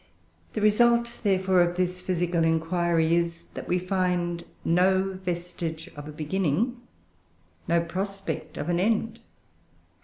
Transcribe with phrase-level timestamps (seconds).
[0.53, 6.11] The result, therefore, of this physical inquiry is, that we find no vestige of a
[6.11, 6.81] beginning,
[7.67, 9.19] no prospect of an end."